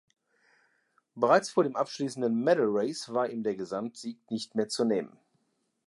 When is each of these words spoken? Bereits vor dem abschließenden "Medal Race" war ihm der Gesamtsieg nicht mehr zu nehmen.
Bereits 1.13 1.51
vor 1.51 1.63
dem 1.63 1.75
abschließenden 1.75 2.43
"Medal 2.43 2.65
Race" 2.69 3.13
war 3.13 3.29
ihm 3.29 3.43
der 3.43 3.55
Gesamtsieg 3.55 4.17
nicht 4.31 4.55
mehr 4.55 4.67
zu 4.67 4.83
nehmen. 4.83 5.15